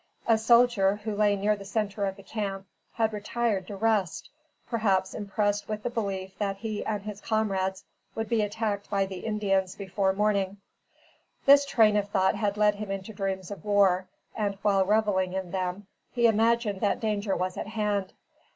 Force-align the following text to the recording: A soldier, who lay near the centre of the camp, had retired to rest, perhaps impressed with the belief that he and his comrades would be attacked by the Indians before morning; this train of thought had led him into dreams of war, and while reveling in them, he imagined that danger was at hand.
A 0.27 0.39
soldier, 0.39 0.95
who 1.03 1.13
lay 1.13 1.35
near 1.35 1.55
the 1.55 1.63
centre 1.63 2.05
of 2.07 2.15
the 2.15 2.23
camp, 2.23 2.65
had 2.93 3.13
retired 3.13 3.67
to 3.67 3.75
rest, 3.75 4.31
perhaps 4.67 5.13
impressed 5.13 5.69
with 5.69 5.83
the 5.83 5.91
belief 5.91 6.35
that 6.39 6.57
he 6.57 6.83
and 6.83 7.03
his 7.03 7.21
comrades 7.21 7.83
would 8.15 8.27
be 8.27 8.41
attacked 8.41 8.89
by 8.89 9.05
the 9.05 9.19
Indians 9.19 9.75
before 9.75 10.11
morning; 10.13 10.57
this 11.45 11.67
train 11.67 11.95
of 11.97 12.09
thought 12.09 12.33
had 12.33 12.57
led 12.57 12.73
him 12.73 12.89
into 12.89 13.13
dreams 13.13 13.51
of 13.51 13.63
war, 13.63 14.07
and 14.35 14.57
while 14.63 14.83
reveling 14.83 15.33
in 15.33 15.51
them, 15.51 15.85
he 16.11 16.25
imagined 16.25 16.81
that 16.81 16.99
danger 16.99 17.35
was 17.35 17.55
at 17.55 17.67
hand. 17.67 18.13